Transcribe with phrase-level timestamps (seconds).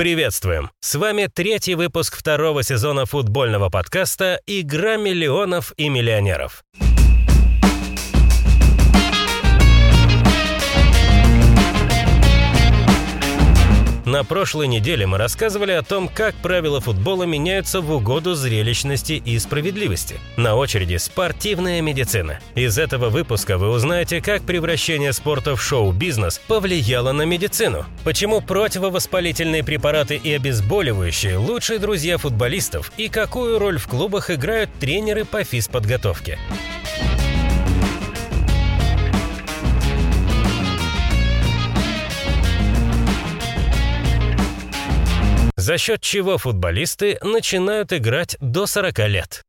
[0.00, 0.70] Приветствуем!
[0.80, 6.64] С вами третий выпуск второго сезона футбольного подкаста «Игра миллионов и миллионеров».
[14.10, 19.38] На прошлой неделе мы рассказывали о том, как правила футбола меняются в угоду зрелищности и
[19.38, 20.16] справедливости.
[20.36, 22.40] На очереди спортивная медицина.
[22.56, 29.62] Из этого выпуска вы узнаете, как превращение спорта в шоу-бизнес повлияло на медицину, почему противовоспалительные
[29.62, 36.36] препараты и обезболивающие– лучшие друзья футболистов и какую роль в клубах играют тренеры по физподготовке.
[45.70, 49.44] За счет чего футболисты начинают играть до 40 лет.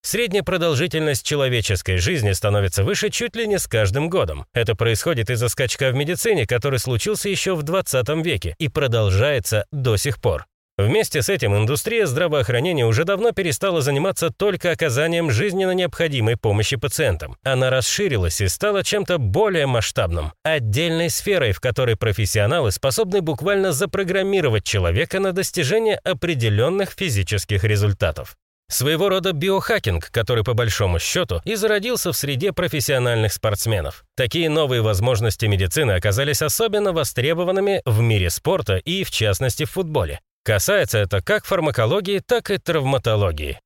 [0.00, 4.46] Средняя продолжительность человеческой жизни становится выше чуть ли не с каждым годом.
[4.52, 9.96] Это происходит из-за скачка в медицине, который случился еще в 20 веке и продолжается до
[9.96, 10.46] сих пор.
[10.80, 17.36] Вместе с этим индустрия здравоохранения уже давно перестала заниматься только оказанием жизненно необходимой помощи пациентам.
[17.42, 24.64] Она расширилась и стала чем-то более масштабным, отдельной сферой, в которой профессионалы способны буквально запрограммировать
[24.64, 28.36] человека на достижение определенных физических результатов.
[28.70, 34.04] Своего рода биохакинг, который по большому счету и зародился в среде профессиональных спортсменов.
[34.16, 40.20] Такие новые возможности медицины оказались особенно востребованными в мире спорта и, в частности, в футболе.
[40.50, 43.60] Касается это как фармакологии, так и травматологии.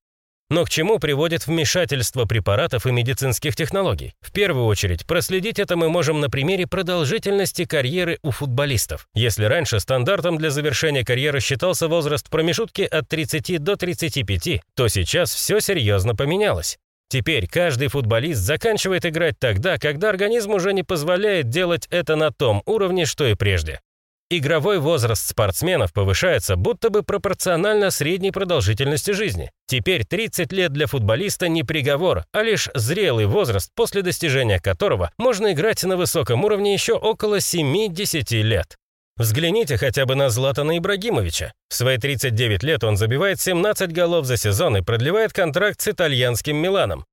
[0.50, 4.12] Но к чему приводит вмешательство препаратов и медицинских технологий?
[4.20, 9.08] В первую очередь, проследить это мы можем на примере продолжительности карьеры у футболистов.
[9.14, 15.32] Если раньше стандартом для завершения карьеры считался возраст промежутки от 30 до 35, то сейчас
[15.32, 16.76] все серьезно поменялось.
[17.08, 22.62] Теперь каждый футболист заканчивает играть тогда, когда организм уже не позволяет делать это на том
[22.66, 23.80] уровне, что и прежде.
[24.30, 29.50] Игровой возраст спортсменов повышается будто бы пропорционально средней продолжительности жизни.
[29.66, 35.52] Теперь 30 лет для футболиста не приговор, а лишь зрелый возраст, после достижения которого можно
[35.52, 38.76] играть на высоком уровне еще около 7-10 лет.
[39.16, 41.52] Взгляните хотя бы на Златана Ибрагимовича.
[41.68, 46.56] В свои 39 лет он забивает 17 голов за сезон и продлевает контракт с итальянским
[46.56, 47.04] Миланом.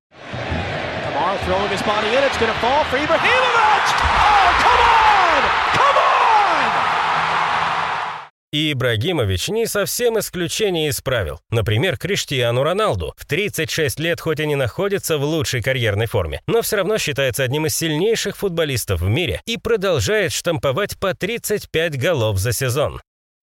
[8.53, 11.39] И Ибрагимович не совсем исключение из правил.
[11.51, 16.61] Например, Криштиану Роналду в 36 лет хоть и не находится в лучшей карьерной форме, но
[16.61, 22.39] все равно считается одним из сильнейших футболистов в мире и продолжает штамповать по 35 голов
[22.39, 22.99] за сезон.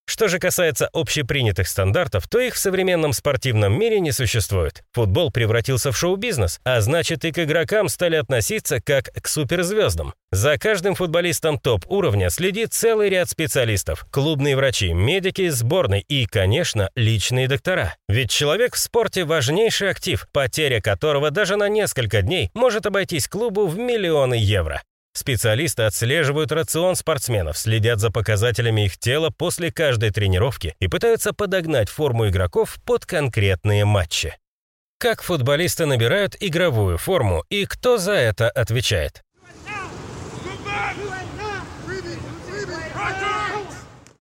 [0.09, 4.83] Что же касается общепринятых стандартов, то их в современном спортивном мире не существует.
[4.95, 10.15] Футбол превратился в шоу-бизнес, а значит и к игрокам стали относиться как к суперзвездам.
[10.33, 14.07] За каждым футболистом топ-уровня следит целый ряд специалистов.
[14.11, 17.95] Клубные врачи, медики, сборной и, конечно, личные доктора.
[18.09, 23.67] Ведь человек в спорте– важнейший актив, потеря которого даже на несколько дней может обойтись клубу
[23.67, 24.81] в миллионы евро.
[25.19, 31.89] Специалисты отслеживают рацион спортсменов, следят за показателями их тела после каждой тренировки и пытаются подогнать
[31.89, 34.37] форму игроков под конкретные матчи.
[34.97, 39.25] Как футболисты набирают игровую форму и кто за это отвечает?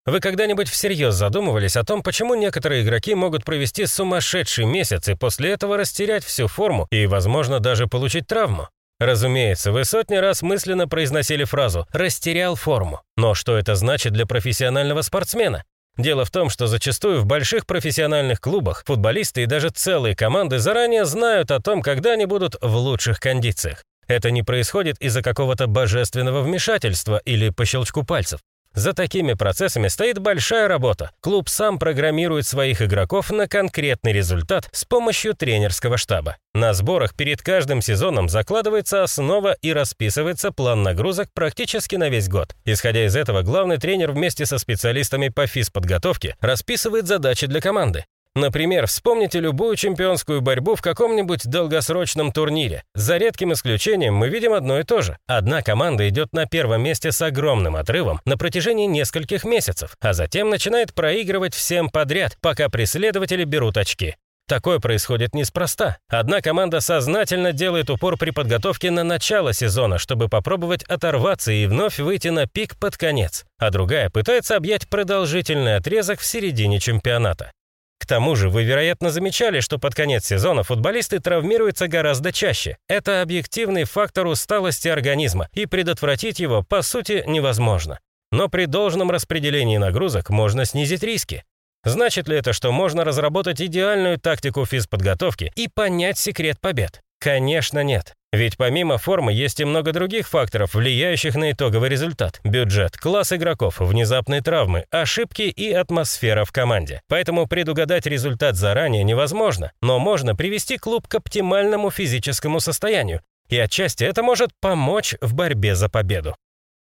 [0.04, 5.50] Вы когда-нибудь всерьез задумывались о том, почему некоторые игроки могут провести сумасшедший месяц и после
[5.50, 8.68] этого растерять всю форму и, возможно, даже получить травму?
[8.98, 13.02] Разумеется, вы сотни раз мысленно произносили фразу «растерял форму».
[13.16, 15.64] Но что это значит для профессионального спортсмена?
[15.98, 21.04] Дело в том, что зачастую в больших профессиональных клубах футболисты и даже целые команды заранее
[21.04, 23.82] знают о том, когда они будут в лучших кондициях.
[24.06, 28.40] Это не происходит из-за какого-то божественного вмешательства или по щелчку пальцев.
[28.76, 31.10] За такими процессами стоит большая работа.
[31.20, 36.36] Клуб сам программирует своих игроков на конкретный результат с помощью тренерского штаба.
[36.54, 42.54] На сборах перед каждым сезоном закладывается основа и расписывается план нагрузок практически на весь год.
[42.66, 48.04] Исходя из этого, главный тренер вместе со специалистами по физподготовке расписывает задачи для команды.
[48.36, 52.84] Например, вспомните любую чемпионскую борьбу в каком-нибудь долгосрочном турнире.
[52.94, 55.16] За редким исключением мы видим одно и то же.
[55.26, 60.50] Одна команда идет на первом месте с огромным отрывом на протяжении нескольких месяцев, а затем
[60.50, 64.16] начинает проигрывать всем подряд, пока преследователи берут очки.
[64.46, 65.96] Такое происходит неспроста.
[66.10, 71.98] Одна команда сознательно делает упор при подготовке на начало сезона, чтобы попробовать оторваться и вновь
[71.98, 77.50] выйти на пик под конец, а другая пытается объять продолжительный отрезок в середине чемпионата.
[77.98, 82.76] К тому же вы, вероятно, замечали, что под конец сезона футболисты травмируются гораздо чаще.
[82.88, 87.98] Это объективный фактор усталости организма, и предотвратить его, по сути, невозможно.
[88.32, 91.44] но при должном распределении нагрузок можно снизить риски.
[91.84, 97.00] Значит ли это, что можно разработать идеальную тактику физподготовки и понять секрет побед?
[97.18, 98.14] Конечно, нет.
[98.32, 102.40] Ведь помимо формы есть и много других факторов, влияющих на итоговый результат.
[102.44, 107.00] Бюджет, класс игроков, внезапные травмы, ошибки и атмосфера в команде.
[107.08, 113.22] Поэтому предугадать результат заранее невозможно, но можно привести клуб к оптимальному физическому состоянию.
[113.48, 116.36] И отчасти это может помочь в борьбе за победу.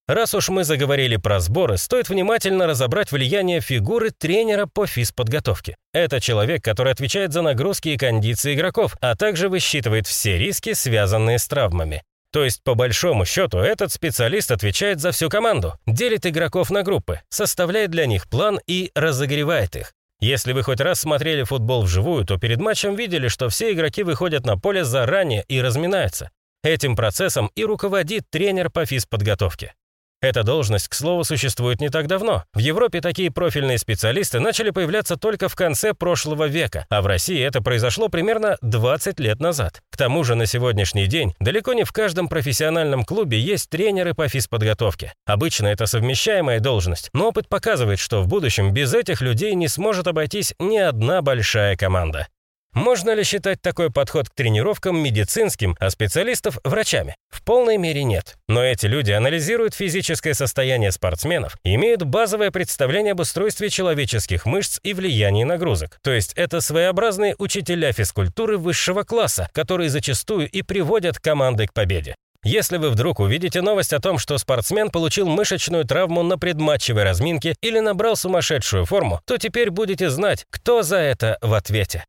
[0.08, 5.76] Раз уж мы заговорили про сборы, стоит внимательно разобрать влияние фигуры тренера по физподготовке.
[5.94, 11.38] Это человек, который отвечает за нагрузки и кондиции игроков, а также высчитывает все риски, связанные
[11.38, 12.02] с травмами.
[12.32, 17.20] То есть, по большому счету, этот специалист отвечает за всю команду, делит игроков на группы,
[17.28, 19.93] составляет для них план и разогревает их.
[20.19, 24.46] Если вы хоть раз смотрели футбол вживую, то перед матчем видели, что все игроки выходят
[24.46, 26.31] на поле заранее и разминаются.
[26.64, 29.75] Этим процессом и руководит тренер по физподготовке.
[30.22, 32.44] Эта должность, к слову, существует не так давно.
[32.54, 37.42] В Европе такие профильные специалисты начали появляться только в конце прошлого века, а в России
[37.42, 39.82] это произошло примерно 20 лет назад.
[39.90, 44.28] К тому же на сегодняшний день далеко не в каждом профессиональном клубе есть тренеры по
[44.28, 45.12] физподготовке.
[45.26, 50.06] Обычно это совмещаемая должность, но опыт показывает, что в будущем без этих людей не сможет
[50.06, 52.28] обойтись ни одна большая команда.
[52.74, 57.16] Можно ли считать такой подход к тренировкам медицинским, а специалистов– врачами?
[57.28, 58.36] В полной мере нет.
[58.48, 64.94] Но эти люди анализируют физическое состояние спортсменов имеют базовое представление об устройстве человеческих мышц и
[64.94, 65.98] влиянии нагрузок.
[66.02, 72.14] То есть это своеобразные учителя физкультуры высшего класса, которые зачастую и приводят команды к победе.
[72.44, 77.54] Если вы вдруг увидите новость о том, что спортсмен получил мышечную травму на предматчевой разминке
[77.60, 82.04] или набрал сумасшедшую форму, то теперь будете знать, кто за это в ответе.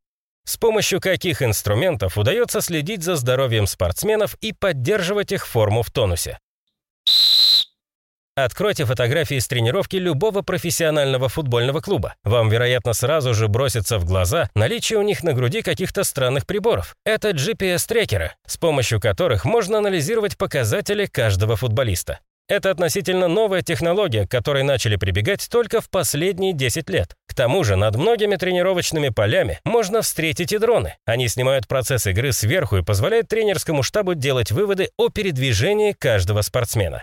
[0.46, 6.38] С помощью каких инструментов удается следить за здоровьем спортсменов и поддерживать их форму в тонусе?
[8.36, 12.16] Откройте фотографии с тренировки любого профессионального футбольного клуба.
[12.24, 16.96] Вам, вероятно, сразу же бросится в глаза наличие у них на груди каких-то странных приборов.
[17.04, 22.18] Это GPS-трекеры, с помощью которых можно анализировать показатели каждого футболиста.
[22.46, 27.16] Это относительно новая технология, к которой начали прибегать только в последние 10 лет.
[27.34, 30.94] К тому же над многими тренировочными полями можно встретить и дроны.
[31.04, 37.02] Они снимают процесс игры сверху и позволяют тренерскому штабу делать выводы о передвижении каждого спортсмена.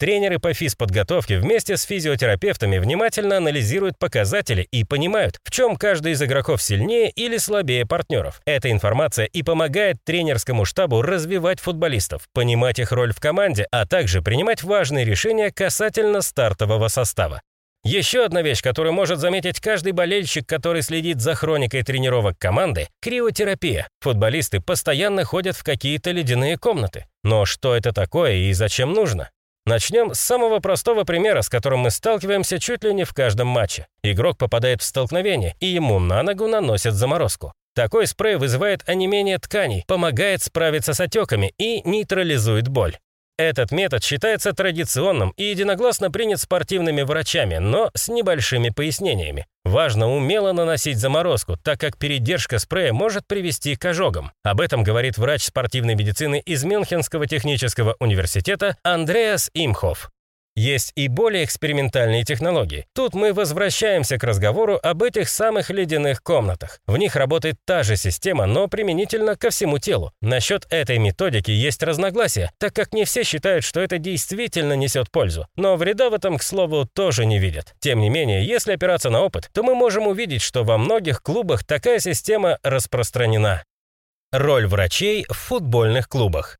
[0.00, 6.22] Тренеры по физподготовке вместе с физиотерапевтами внимательно анализируют показатели и понимают, в чем каждый из
[6.24, 8.40] игроков сильнее или слабее партнеров.
[8.46, 14.22] Эта информация и помогает тренерскому штабу развивать футболистов, понимать их роль в команде, а также
[14.22, 17.42] принимать важные решения касательно стартового состава.
[17.84, 23.88] Еще одна вещь, которую может заметить каждый болельщик, который следит за хроникой тренировок команды– криотерапия.
[24.00, 27.06] Футболисты постоянно ходят в какие-то ледяные комнаты.
[27.22, 29.30] Но что это такое и зачем нужно?
[29.64, 33.86] Начнем с самого простого примера, с которым мы сталкиваемся чуть ли не в каждом матче.
[34.02, 37.52] Игрок попадает в столкновение, и ему на ногу наносят заморозку.
[37.74, 42.96] Такой спрей вызывает онемение тканей, помогает справиться с отеками и нейтрализует боль.
[43.38, 49.46] Этот метод считается традиционным и единогласно принят спортивными врачами, но с небольшими пояснениями.
[49.64, 54.32] Важно умело наносить заморозку, так как передержка спрея может привести к ожогам.
[54.42, 60.10] Об этом говорит врач спортивной медицины из Мюнхенского технического университета Андреас Имхоф.
[60.58, 62.84] Есть и более экспериментальные технологии.
[62.92, 66.80] Тут мы возвращаемся к разговору об этих самых ледяных комнатах.
[66.88, 70.10] В них работает та же система, но применительно ко всему телу.
[70.20, 75.46] Насчет этой методики есть разногласия, так как не все считают, что это действительно несет пользу.
[75.54, 77.76] Но вреда в этом, к слову, тоже не видят.
[77.78, 81.62] Тем не менее, если опираться на опыт, то мы можем увидеть, что во многих клубах
[81.62, 83.62] такая система распространена.
[84.32, 86.58] Роль врачей в футбольных клубах.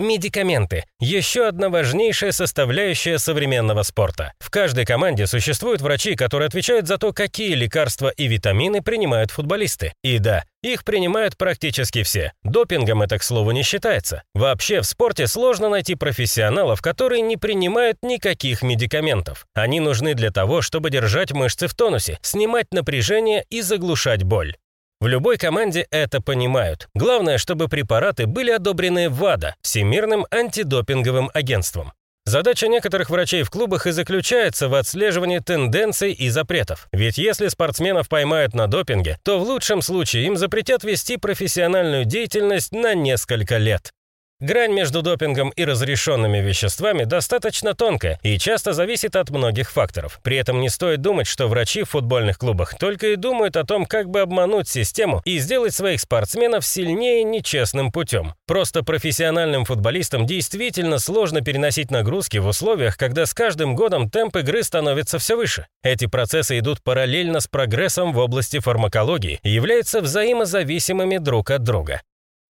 [0.00, 4.32] Медикаменты– еще одна важнейшая составляющая современного спорта.
[4.38, 9.92] В каждой команде существуют врачи, которые отвечают за то, какие лекарства и витамины принимают футболисты.
[10.02, 12.32] И да, их принимают практически все.
[12.42, 14.22] Допингом это, к слову, не считается.
[14.34, 19.46] Вообще в спорте сложно найти профессионалов, которые не принимают никаких медикаментов.
[19.52, 24.56] Они нужны для того, чтобы держать мышцы в тонусе, снимать напряжение и заглушать боль.
[25.00, 26.88] В любой команде это понимают.
[26.94, 31.92] Главное, чтобы препараты были одобрены ВАДА, Всемирным антидопинговым агентством.
[32.26, 36.86] Задача некоторых врачей в клубах и заключается в отслеживании тенденций и запретов.
[36.92, 42.72] Ведь если спортсменов поймают на допинге, то в лучшем случае им запретят вести профессиональную деятельность
[42.72, 43.92] на несколько лет.
[44.40, 50.18] Грань между допингом и разрешенными веществами достаточно тонкая и часто зависит от многих факторов.
[50.22, 53.84] При этом не стоит думать, что врачи в футбольных клубах только и думают о том,
[53.84, 58.32] как бы обмануть систему и сделать своих спортсменов сильнее нечестным путем.
[58.46, 64.62] Просто профессиональным футболистам действительно сложно переносить нагрузки в условиях, когда с каждым годом темп игры
[64.62, 65.66] становится все выше.
[65.82, 72.00] Эти процессы идут параллельно с прогрессом в области фармакологии и являются взаимозависимыми друг от друга.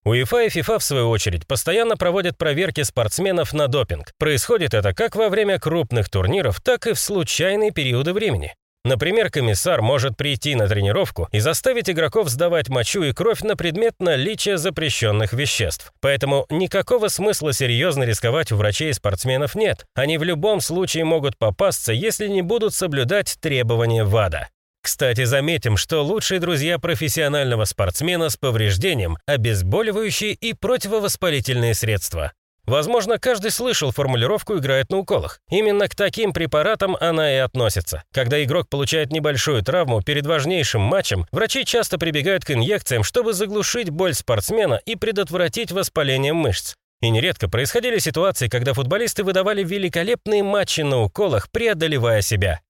[0.05, 4.13] УЕФА и ФИФА, в свою очередь, постоянно проводят проверки спортсменов на допинг.
[4.19, 8.55] Происходит это как во время крупных турниров, так и в случайные периоды времени.
[8.83, 13.93] Например, комиссар может прийти на тренировку и заставить игроков сдавать мочу и кровь на предмет
[13.99, 15.93] наличия запрещенных веществ.
[16.01, 19.85] Поэтому никакого смысла серьезно рисковать у врачей и спортсменов нет.
[19.95, 24.49] Они в любом случае могут попасться, если не будут соблюдать требования ВАДА.
[24.83, 32.33] Кстати, заметим, что лучшие друзья профессионального спортсмена с повреждением– обезболивающие и противовоспалительные средства.
[32.67, 35.41] Возможно, каждый слышал формулировку «играет на уколах».
[35.51, 38.05] Именно к таким препаратам она и относится.
[38.13, 43.91] Когда игрок получает небольшую травму перед важнейшим матчем, врачи часто прибегают к инъекциям, чтобы заглушить
[43.91, 46.75] боль спортсмена и предотвратить воспаление мышц.
[47.03, 52.61] И нередко происходили ситуации, когда футболисты выдавали великолепные матчи на уколах, преодолевая себя.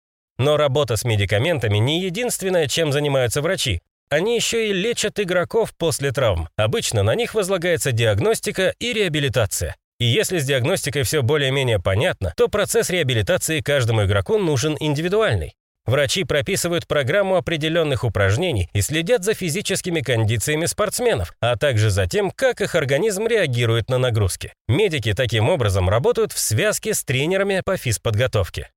[0.41, 3.83] Но работа с медикаментами не единственное, чем занимаются врачи.
[4.09, 6.49] Они еще и лечат игроков после травм.
[6.57, 9.77] Обычно на них возлагается диагностика и реабилитация.
[9.99, 15.53] И если с диагностикой все более-менее понятно, то процесс реабилитации каждому игроку нужен индивидуальный.
[15.85, 22.31] Врачи прописывают программу определенных упражнений и следят за физическими кондициями спортсменов, а также за тем,
[22.31, 24.55] как их организм реагирует на нагрузки.
[24.69, 28.71] Медики таким образом работают в связке с тренерами по физподготовке.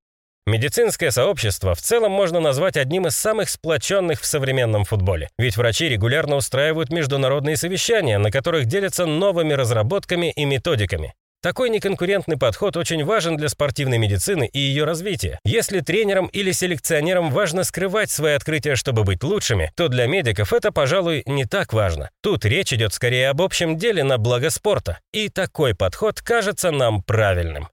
[0.46, 5.88] Медицинское сообщество в целом можно назвать одним из самых сплоченных в современном футболе, ведь врачи
[5.88, 11.14] регулярно устраивают международные совещания, на которых делятся новыми разработками и методиками.
[11.44, 15.38] Такой неконкурентный подход очень важен для спортивной медицины и ее развития.
[15.44, 20.72] Если тренерам или селекционерам важно скрывать свои открытия, чтобы быть лучшими, то для медиков это,
[20.72, 22.10] пожалуй, не так важно.
[22.22, 25.00] Тут речь идет скорее об общем деле на благо спорта.
[25.12, 27.68] И такой подход кажется нам правильным.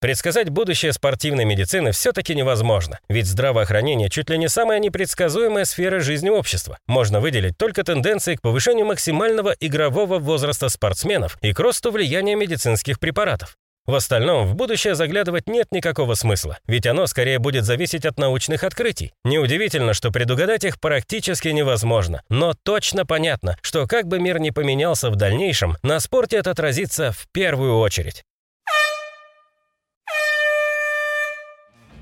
[0.00, 6.30] Предсказать будущее спортивной медицины все-таки невозможно, ведь здравоохранение чуть ли не самая непредсказуемая сфера жизни
[6.30, 6.78] общества.
[6.86, 12.98] Можно выделить только тенденции к повышению максимального игрового возраста спортсменов и к росту влияния медицинских
[12.98, 13.58] препаратов.
[13.84, 18.64] В остальном в будущее заглядывать нет никакого смысла, ведь оно скорее будет зависеть от научных
[18.64, 19.12] открытий.
[19.24, 25.10] Неудивительно, что предугадать их практически невозможно, но точно понятно, что как бы мир ни поменялся
[25.10, 28.22] в дальнейшем, на спорте это отразится в первую очередь.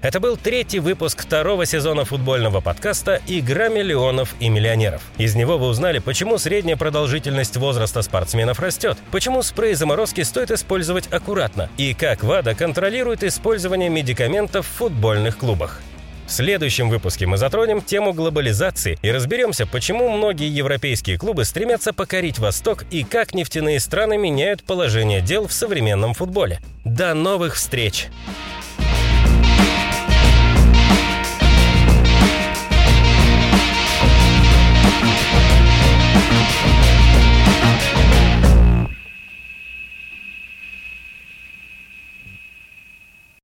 [0.01, 5.03] Это был третий выпуск второго сезона футбольного подкаста «Игра миллионов и миллионеров».
[5.19, 11.13] Из него вы узнали, почему средняя продолжительность возраста спортсменов растет, почему спрей заморозки стоит использовать
[11.13, 15.81] аккуратно и как ВАДА контролирует использование медикаментов в футбольных клубах.
[16.29, 22.39] В следующем выпуске мы затронем тему глобализации и разберемся, почему многие европейские клубы стремятся покорить
[22.39, 26.61] Восток и как нефтяные страны меняют положение дел в современном футболе.
[26.85, 28.09] До новых встреч!